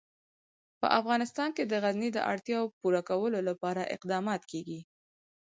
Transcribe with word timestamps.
په 0.79 0.87
افغانستان 0.99 1.49
کې 1.55 1.63
د 1.67 1.73
غزني 1.83 2.09
د 2.13 2.19
اړتیاوو 2.31 2.73
پوره 2.79 3.01
کولو 3.09 3.39
لپاره 3.49 3.89
اقدامات 3.95 4.41
کېږي. 4.51 4.79